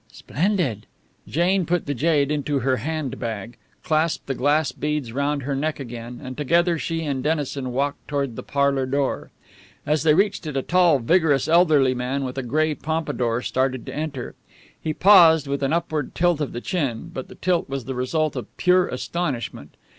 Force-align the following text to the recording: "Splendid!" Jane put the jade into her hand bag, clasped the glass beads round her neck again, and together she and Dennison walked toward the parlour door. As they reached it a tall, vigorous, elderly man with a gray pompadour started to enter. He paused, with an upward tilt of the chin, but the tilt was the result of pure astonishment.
"Splendid!" 0.11 0.87
Jane 1.29 1.63
put 1.67 1.85
the 1.85 1.93
jade 1.93 2.31
into 2.31 2.61
her 2.61 2.77
hand 2.77 3.19
bag, 3.19 3.55
clasped 3.83 4.25
the 4.25 4.33
glass 4.33 4.71
beads 4.71 5.13
round 5.13 5.43
her 5.43 5.55
neck 5.55 5.79
again, 5.79 6.19
and 6.23 6.35
together 6.35 6.79
she 6.79 7.05
and 7.05 7.23
Dennison 7.23 7.71
walked 7.71 8.07
toward 8.07 8.35
the 8.35 8.41
parlour 8.41 8.87
door. 8.87 9.29
As 9.85 10.01
they 10.01 10.15
reached 10.15 10.47
it 10.47 10.57
a 10.57 10.63
tall, 10.63 10.97
vigorous, 10.97 11.47
elderly 11.47 11.93
man 11.93 12.23
with 12.23 12.39
a 12.39 12.41
gray 12.41 12.73
pompadour 12.73 13.43
started 13.43 13.85
to 13.85 13.95
enter. 13.95 14.33
He 14.81 14.91
paused, 14.91 15.45
with 15.45 15.61
an 15.61 15.71
upward 15.71 16.15
tilt 16.15 16.41
of 16.41 16.51
the 16.51 16.61
chin, 16.61 17.11
but 17.13 17.27
the 17.27 17.35
tilt 17.35 17.69
was 17.69 17.85
the 17.85 17.93
result 17.93 18.35
of 18.35 18.47
pure 18.57 18.87
astonishment. 18.87 19.77